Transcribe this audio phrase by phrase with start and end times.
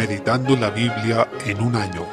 [0.00, 2.06] Meditando la Biblia en un año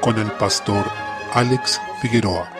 [0.00, 0.86] con el pastor
[1.34, 2.50] Alex Figueroa.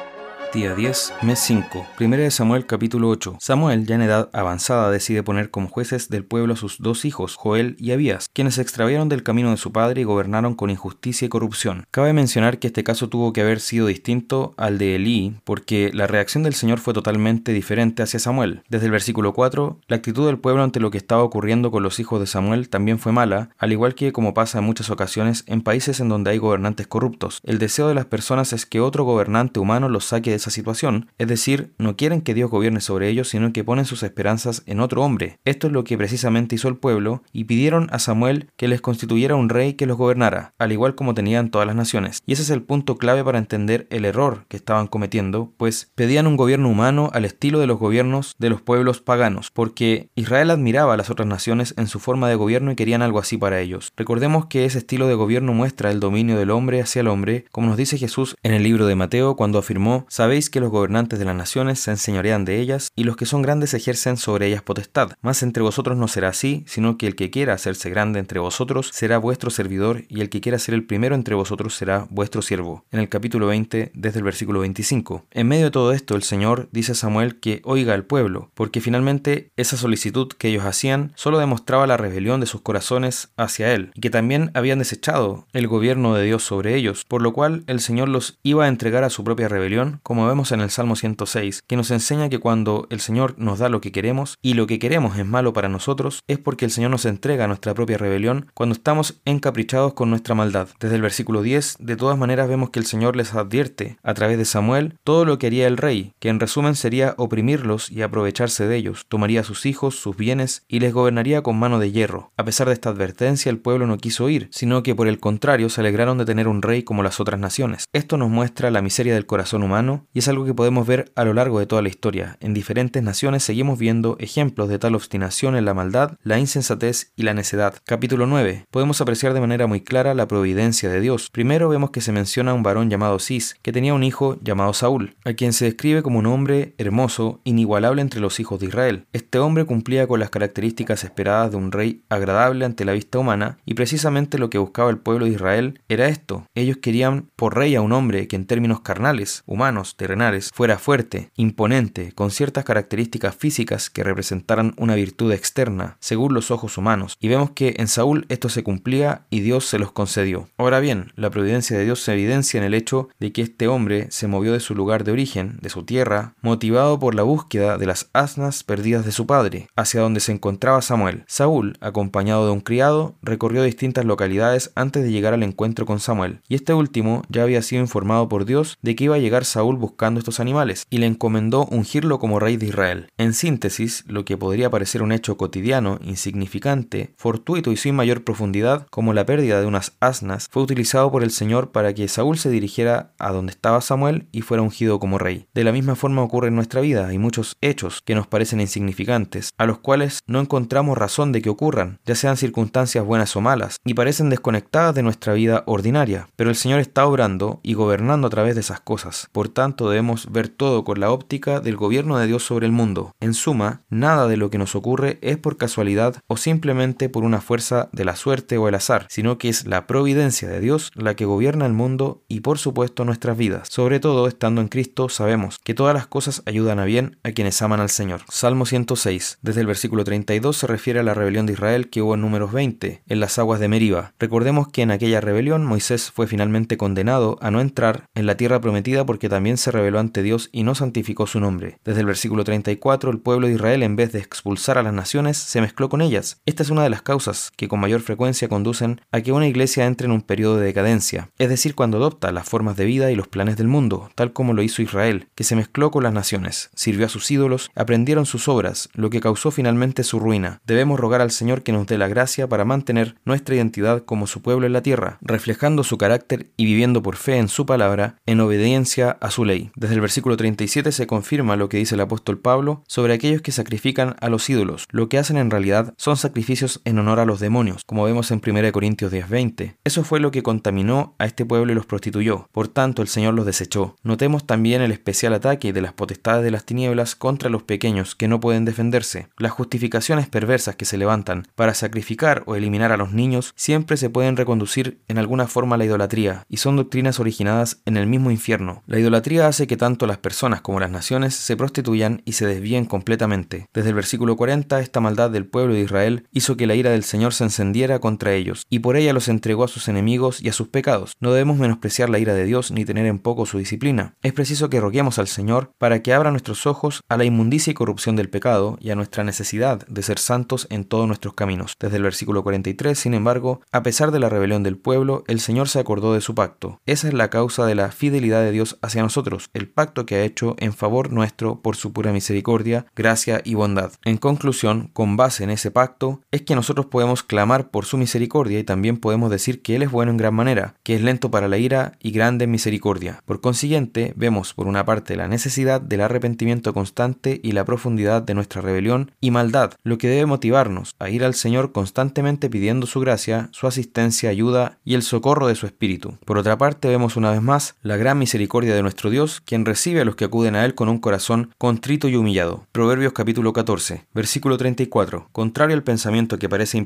[0.53, 1.87] Día 10, mes 5.
[1.97, 3.39] Primera de Samuel capítulo 8.
[3.41, 7.37] Samuel, ya en edad avanzada, decide poner como jueces del pueblo a sus dos hijos,
[7.37, 11.27] Joel y Abías, quienes se extraviaron del camino de su padre y gobernaron con injusticia
[11.27, 11.85] y corrupción.
[11.91, 16.07] Cabe mencionar que este caso tuvo que haber sido distinto al de Elí, porque la
[16.07, 18.63] reacción del Señor fue totalmente diferente hacia Samuel.
[18.69, 22.01] Desde el versículo 4, la actitud del pueblo ante lo que estaba ocurriendo con los
[22.01, 25.63] hijos de Samuel también fue mala, al igual que como pasa en muchas ocasiones en
[25.63, 27.41] países en donde hay gobernantes corruptos.
[27.45, 31.11] El deseo de las personas es que otro gobernante humano los saque de esa situación,
[31.19, 34.81] es decir, no quieren que Dios gobierne sobre ellos, sino que ponen sus esperanzas en
[34.81, 35.39] otro hombre.
[35.45, 38.22] Esto es lo que precisamente hizo el pueblo, y pidieron a Samuel
[38.57, 42.23] que les constituyera un rey que los gobernara, al igual como tenían todas las naciones.
[42.27, 46.27] Y ese es el punto clave para entender el error que estaban cometiendo, pues pedían
[46.27, 50.95] un gobierno humano al estilo de los gobiernos de los pueblos paganos, porque Israel admiraba
[50.95, 53.93] a las otras naciones en su forma de gobierno y querían algo así para ellos.
[53.97, 57.69] Recordemos que ese estilo de gobierno muestra el dominio del hombre hacia el hombre, como
[57.69, 61.25] nos dice Jesús en el libro de Mateo cuando afirmó, sabéis que los gobernantes de
[61.25, 65.13] las naciones se enseñorean de ellas, y los que son grandes ejercen sobre ellas potestad.
[65.21, 68.91] Mas entre vosotros no será así, sino que el que quiera hacerse grande entre vosotros
[68.93, 72.85] será vuestro servidor, y el que quiera ser el primero entre vosotros será vuestro siervo.
[72.91, 75.25] En el capítulo 20, desde el versículo 25.
[75.31, 78.81] En medio de todo esto, el Señor dice a Samuel que oiga al pueblo, porque
[78.81, 83.93] finalmente esa solicitud que ellos hacían solo demostraba la rebelión de sus corazones hacia Él,
[83.95, 87.81] y que también habían desechado el gobierno de Dios sobre ellos, por lo cual el
[87.81, 91.63] Señor los iba a entregar a su propia rebelión, como vemos en el Salmo 106,
[91.67, 94.79] que nos enseña que cuando el Señor nos da lo que queremos y lo que
[94.79, 98.75] queremos es malo para nosotros, es porque el Señor nos entrega nuestra propia rebelión cuando
[98.75, 100.69] estamos encaprichados con nuestra maldad.
[100.81, 104.37] Desde el versículo 10, de todas maneras vemos que el Señor les advierte a través
[104.37, 108.67] de Samuel todo lo que haría el rey, que en resumen sería oprimirlos y aprovecharse
[108.67, 112.33] de ellos, tomaría sus hijos, sus bienes y les gobernaría con mano de hierro.
[112.37, 115.69] A pesar de esta advertencia, el pueblo no quiso ir, sino que por el contrario
[115.69, 117.85] se alegraron de tener un rey como las otras naciones.
[117.93, 121.25] Esto nos muestra la miseria del corazón humano y es algo que podemos ver a
[121.25, 122.37] lo largo de toda la historia.
[122.41, 127.23] En diferentes naciones seguimos viendo ejemplos de tal obstinación en la maldad, la insensatez y
[127.23, 127.75] la necedad.
[127.93, 128.65] Capítulo 9.
[128.71, 131.29] Podemos apreciar de manera muy clara la providencia de Dios.
[131.31, 134.73] Primero vemos que se menciona a un varón llamado Cis, que tenía un hijo llamado
[134.73, 139.05] Saúl, a quien se describe como un hombre hermoso, inigualable entre los hijos de Israel.
[139.13, 143.59] Este hombre cumplía con las características esperadas de un rey agradable ante la vista humana,
[143.67, 146.47] y precisamente lo que buscaba el pueblo de Israel era esto.
[146.55, 151.29] Ellos querían por rey a un hombre que en términos carnales, humanos, terrenales, fuera fuerte,
[151.37, 157.29] imponente, con ciertas características físicas que representaran una virtud externa, según los ojos humanos, y
[157.29, 160.49] vemos que en Saúl esto se cumplía y Dios se los concedió.
[160.57, 164.07] Ahora bien, la providencia de Dios se evidencia en el hecho de que este hombre
[164.11, 167.87] se movió de su lugar de origen, de su tierra, motivado por la búsqueda de
[167.87, 171.25] las asnas perdidas de su padre, hacia donde se encontraba Samuel.
[171.27, 176.41] Saúl, acompañado de un criado, recorrió distintas localidades antes de llegar al encuentro con Samuel,
[176.49, 179.77] y este último ya había sido informado por Dios de que iba a llegar Saúl
[179.77, 183.09] buscando estos animales, y le encomendó ungirlo como rey de Israel.
[183.19, 188.87] En síntesis, lo que podría parecer un hecho cotidiano, insignificante, fortuito y sin mayor profundidad,
[188.91, 192.51] como la pérdida de unas asnas, fue utilizado por el Señor para que Saúl se
[192.51, 195.47] dirigiera a donde estaba Samuel y fuera ungido como rey.
[195.55, 199.53] De la misma forma ocurre en nuestra vida, hay muchos hechos que nos parecen insignificantes,
[199.59, 203.77] a los cuales no encontramos razón de que ocurran, ya sean circunstancias buenas o malas,
[203.85, 208.31] y parecen desconectadas de nuestra vida ordinaria, pero el Señor está obrando y gobernando a
[208.31, 209.29] través de esas cosas.
[209.33, 213.13] Por tanto, debemos ver todo con la óptica del gobierno de Dios sobre el mundo.
[213.21, 217.41] En suma, nada de lo que nos ocurre es por casualidad o simplemente por una
[217.41, 217.62] fuerza
[217.93, 221.25] de la suerte o el azar, sino que es la providencia de Dios la que
[221.25, 223.69] gobierna el mundo y por supuesto nuestras vidas.
[223.71, 227.61] Sobre todo, estando en Cristo, sabemos que todas las cosas ayudan a bien a quienes
[227.63, 228.23] aman al Señor.
[228.29, 229.39] Salmo 106.
[229.43, 232.53] Desde el versículo 32 se refiere a la rebelión de Israel que hubo en números
[232.53, 234.13] 20, en las aguas de Meriba.
[234.19, 238.61] Recordemos que en aquella rebelión Moisés fue finalmente condenado a no entrar en la tierra
[238.61, 241.79] prometida porque también se rebeló ante Dios y no santificó su nombre.
[241.85, 245.37] Desde el versículo 34, el pueblo de Israel, en vez de expulsar a las naciones,
[245.37, 246.41] se mezcló con ellas.
[246.47, 249.87] Esta es una de las causas que con mayor frecuencia conducen a que una iglesia
[249.87, 253.17] entre en un periodo de decadencia, es decir, cuando adopta las formas de vida y
[253.17, 256.71] los planes del mundo, tal como lo hizo Israel, que se mezcló con las naciones,
[256.75, 260.61] sirvió a sus ídolos, aprendieron sus obras, lo que causó finalmente su ruina.
[260.67, 264.43] Debemos rogar al Señor que nos dé la gracia para mantener nuestra identidad como su
[264.43, 268.41] pueblo en la tierra, reflejando su carácter y viviendo por fe en su palabra, en
[268.41, 269.71] obediencia a su ley.
[269.77, 273.53] Desde el versículo 37 se confirma lo que dice el apóstol Pablo sobre aquellos que
[273.53, 274.87] sacrifican a los ídolos.
[274.91, 278.41] Lo que hacen en realidad son sacrificios en honor a los demonios, como vemos en
[278.41, 279.77] 1 Corintios 10:20.
[279.85, 282.49] Eso fue lo que contaminó a este pueblo y los prostituyó.
[282.53, 283.97] Por tanto, el Señor los desechó.
[284.03, 288.29] Notemos también el especial ataque de las potestades de las tinieblas contra los pequeños que
[288.29, 289.29] no pueden defenderse.
[289.39, 294.11] Las justificaciones perversas que se levantan para sacrificar o eliminar a los niños siempre se
[294.11, 298.31] pueden reconducir en alguna forma a la idolatría y son doctrinas originadas en el mismo
[298.31, 298.83] infierno.
[298.87, 302.85] La idolatría hace que tanto las personas como las naciones se prostituyan y se desvíen
[302.85, 303.69] completamente.
[303.73, 307.05] Desde el versículo 40, esta maldad del pueblo de Israel hizo que la ira del
[307.31, 310.69] Se encendiera contra ellos, y por ella los entregó a sus enemigos y a sus
[310.69, 311.13] pecados.
[311.21, 314.15] No debemos menospreciar la ira de Dios ni tener en poco su disciplina.
[314.23, 317.75] Es preciso que roguemos al Señor para que abra nuestros ojos a la inmundicia y
[317.75, 321.75] corrupción del pecado y a nuestra necesidad de ser santos en todos nuestros caminos.
[321.79, 325.69] Desde el versículo 43, sin embargo, a pesar de la rebelión del pueblo, el Señor
[325.69, 326.81] se acordó de su pacto.
[326.87, 330.25] Esa es la causa de la fidelidad de Dios hacia nosotros, el pacto que ha
[330.25, 333.93] hecho en favor nuestro por su pura misericordia, gracia y bondad.
[334.05, 338.59] En conclusión, con base en ese pacto, es que nosotros podemos clamar por su misericordia
[338.59, 341.49] y también podemos decir que Él es bueno en gran manera, que es lento para
[341.49, 343.23] la ira y grande en misericordia.
[343.27, 348.35] Por consiguiente, vemos por una parte la necesidad del arrepentimiento constante y la profundidad de
[348.35, 353.01] nuestra rebelión y maldad, lo que debe motivarnos a ir al Señor constantemente pidiendo su
[353.01, 356.19] gracia, su asistencia, ayuda y el socorro de su Espíritu.
[356.25, 360.01] Por otra parte, vemos una vez más la gran misericordia de nuestro Dios, quien recibe
[360.01, 362.67] a los que acuden a Él con un corazón contrito y humillado.
[362.73, 365.29] Proverbios capítulo 14, versículo 34.
[365.33, 366.79] Contrario al pensamiento que parece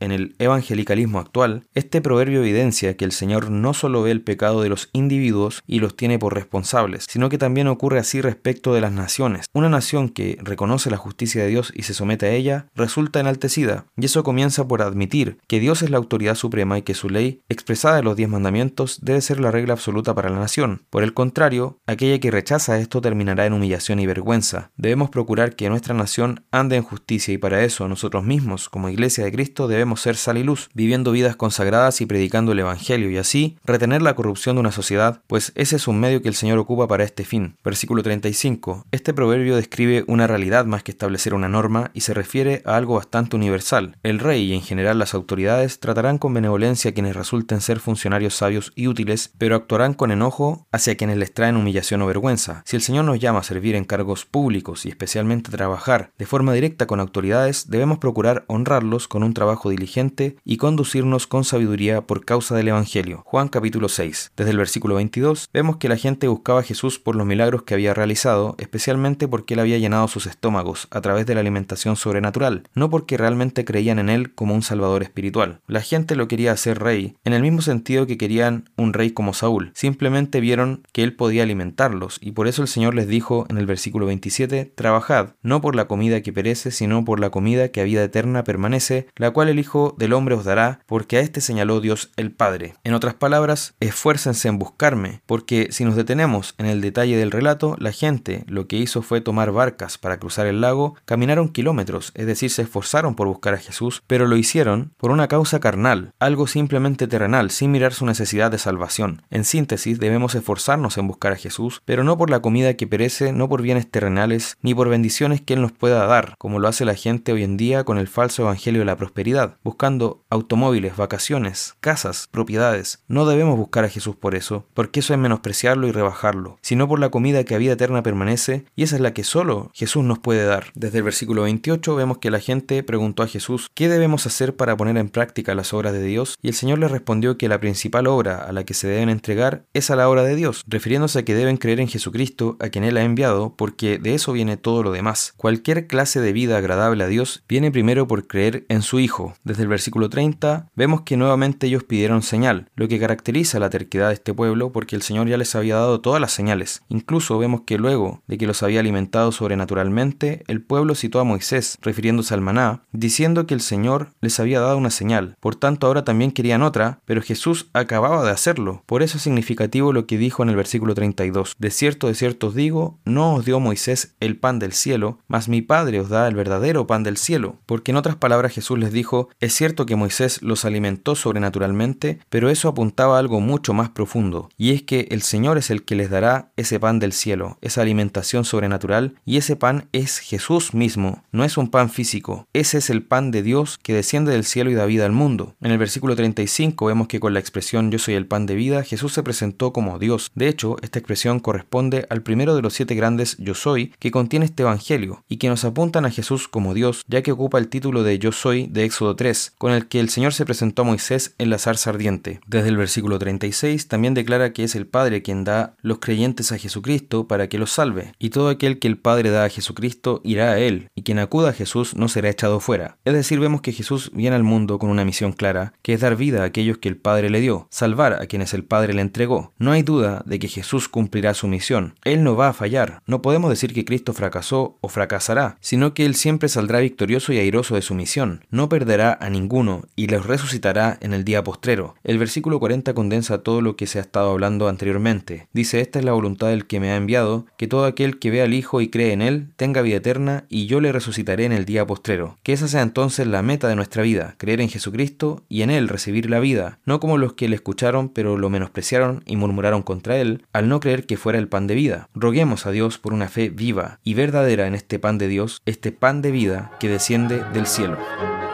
[0.00, 4.62] en el evangelicalismo actual, este proverbio evidencia que el Señor no solo ve el pecado
[4.62, 8.80] de los individuos y los tiene por responsables, sino que también ocurre así respecto de
[8.80, 9.46] las naciones.
[9.52, 13.86] Una nación que reconoce la justicia de Dios y se somete a ella resulta enaltecida,
[13.96, 17.40] y eso comienza por admitir que Dios es la autoridad suprema y que su ley,
[17.48, 20.82] expresada en los diez mandamientos, debe ser la regla absoluta para la nación.
[20.90, 24.70] Por el contrario, aquella que rechaza esto terminará en humillación y vergüenza.
[24.76, 29.24] Debemos procurar que nuestra nación ande en justicia y para eso nosotros mismos, como Iglesia
[29.24, 33.16] de Cristo, debemos ser sal y luz, viviendo vidas consagradas y predicando el Evangelio y
[33.16, 36.58] así retener la corrupción de una sociedad, pues ese es un medio que el Señor
[36.58, 37.56] ocupa para este fin.
[37.64, 38.86] Versículo 35.
[38.90, 42.94] Este proverbio describe una realidad más que establecer una norma y se refiere a algo
[42.94, 43.96] bastante universal.
[44.02, 48.34] El rey y en general las autoridades tratarán con benevolencia a quienes resulten ser funcionarios
[48.34, 52.62] sabios y útiles, pero actuarán con enojo hacia quienes les traen humillación o vergüenza.
[52.64, 56.52] Si el Señor nos llama a servir en cargos públicos y especialmente trabajar de forma
[56.52, 62.24] directa con autoridades, debemos procurar honrarlos con un trabajo diligente y conducirnos con sabiduría por
[62.24, 63.22] causa del Evangelio.
[63.24, 64.32] Juan capítulo 6.
[64.36, 67.74] Desde el versículo 22 vemos que la gente buscaba a Jesús por los milagros que
[67.74, 72.64] había realizado, especialmente porque él había llenado sus estómagos a través de la alimentación sobrenatural,
[72.74, 75.60] no porque realmente creían en él como un salvador espiritual.
[75.66, 79.34] La gente lo quería hacer rey, en el mismo sentido que querían un rey como
[79.34, 79.72] Saúl.
[79.74, 83.66] Simplemente vieron que él podía alimentarlos, y por eso el Señor les dijo en el
[83.66, 87.84] versículo 27, Trabajad, no por la comida que perece, sino por la comida que a
[87.84, 91.80] vida eterna permanece, la cual el Hijo del Hombre os dará, porque a este señaló
[91.80, 92.74] Dios el Padre.
[92.84, 97.76] En otras palabras, esfuércense en buscarme, porque si nos detenemos en el detalle del relato,
[97.78, 102.26] la gente lo que hizo fue tomar barcas para cruzar el lago, caminaron kilómetros, es
[102.26, 106.46] decir, se esforzaron por buscar a Jesús, pero lo hicieron por una causa carnal, algo
[106.46, 109.22] simplemente terrenal, sin mirar su necesidad de salvación.
[109.30, 113.32] En síntesis, debemos esforzarnos en buscar a Jesús, pero no por la comida que perece,
[113.32, 116.84] no por bienes terrenales, ni por bendiciones que Él nos pueda dar, como lo hace
[116.84, 119.22] la gente hoy en día con el falso evangelio de la prosperidad,
[119.62, 123.02] buscando automóviles, vacaciones, casas, propiedades.
[123.08, 126.98] No debemos buscar a Jesús por eso, porque eso es menospreciarlo y rebajarlo, sino por
[126.98, 130.18] la comida que a vida eterna permanece, y esa es la que solo Jesús nos
[130.18, 130.66] puede dar.
[130.74, 134.76] Desde el versículo 28 vemos que la gente preguntó a Jesús, ¿qué debemos hacer para
[134.76, 136.36] poner en práctica las obras de Dios?
[136.42, 139.64] Y el Señor les respondió que la principal obra a la que se deben entregar
[139.72, 142.84] es a la obra de Dios, refiriéndose a que deben creer en Jesucristo, a quien
[142.84, 145.34] Él ha enviado, porque de eso viene todo lo demás.
[145.36, 149.21] Cualquier clase de vida agradable a Dios viene primero por creer en su Hijo.
[149.44, 154.08] Desde el versículo 30 vemos que nuevamente ellos pidieron señal, lo que caracteriza la terquedad
[154.08, 156.82] de este pueblo porque el Señor ya les había dado todas las señales.
[156.88, 161.78] Incluso vemos que luego de que los había alimentado sobrenaturalmente, el pueblo citó a Moisés,
[161.82, 165.36] refiriéndose al maná, diciendo que el Señor les había dado una señal.
[165.40, 168.82] Por tanto, ahora también querían otra, pero Jesús acababa de hacerlo.
[168.86, 171.54] Por eso es significativo lo que dijo en el versículo 32.
[171.58, 175.48] De cierto, de cierto os digo, no os dio Moisés el pan del cielo, mas
[175.48, 177.56] mi Padre os da el verdadero pan del cielo.
[177.66, 179.01] Porque en otras palabras Jesús les dijo,
[179.40, 184.48] es cierto que Moisés los alimentó sobrenaturalmente, pero eso apuntaba a algo mucho más profundo,
[184.56, 187.82] y es que el Señor es el que les dará ese pan del cielo, esa
[187.82, 192.90] alimentación sobrenatural, y ese pan es Jesús mismo, no es un pan físico, ese es
[192.90, 195.54] el pan de Dios que desciende del cielo y da vida al mundo.
[195.60, 198.82] En el versículo 35 vemos que con la expresión yo soy el pan de vida,
[198.82, 200.32] Jesús se presentó como Dios.
[200.34, 204.10] De hecho, esta expresión expresión corresponde al primero de los siete grandes yo soy que
[204.10, 207.68] contiene este Evangelio y que nos apuntan a Jesús como Dios, ya que ocupa el
[207.68, 210.84] título de yo soy de Éxodo 3, con el que el Señor se presentó a
[210.84, 212.40] Moisés en la zarza ardiente.
[212.46, 216.58] Desde el versículo 36 también declara que es el Padre quien da los creyentes a
[216.58, 220.50] Jesucristo para que los salve, y todo aquel que el Padre da a Jesucristo irá
[220.50, 222.98] a él, y quien acuda a Jesús no será echado fuera.
[223.06, 226.16] Es decir, vemos que Jesús viene al mundo con una misión clara, que es dar
[226.16, 229.54] vida a aquellos que el Padre le dio, salvar a quienes el Padre le entregó.
[229.56, 231.94] No hay duda de que Jesús cumplirá su misión.
[232.04, 233.00] Él no va a fallar.
[233.06, 237.38] No podemos decir que Cristo fracasó o fracasará, sino que Él siempre saldrá victorioso y
[237.38, 238.44] airoso de su misión.
[238.50, 241.94] No perderá a ninguno y los resucitará en el día postrero.
[242.02, 245.46] El versículo 40 condensa todo lo que se ha estado hablando anteriormente.
[245.52, 248.42] Dice, esta es la voluntad del que me ha enviado, que todo aquel que vea
[248.42, 251.64] al Hijo y cree en Él tenga vida eterna y yo le resucitaré en el
[251.64, 252.38] día postrero.
[252.42, 255.88] Que esa sea entonces la meta de nuestra vida, creer en Jesucristo y en Él
[255.88, 260.16] recibir la vida, no como los que le escucharon pero lo menospreciaron y murmuraron contra
[260.16, 262.08] Él, al no creer que fuera el pan de vida.
[262.16, 265.92] Roguemos a Dios por una fe viva y verdadera en este pan de Dios, este
[265.92, 267.96] pan de vida que desciende del cielo.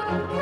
[0.08, 0.37] thank you